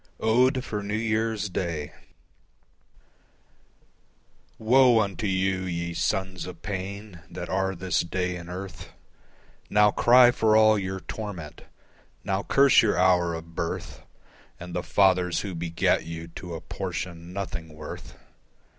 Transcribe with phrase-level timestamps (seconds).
[0.19, 1.93] Ode for New Year's Day
[4.57, 8.89] Woe unto you, ye sons of pain that are this day in earth,
[9.69, 11.65] Now cry for all your torment:
[12.23, 14.01] now curse your hour of birth
[14.59, 18.15] And the fathers who begat you to a portion nothing worth.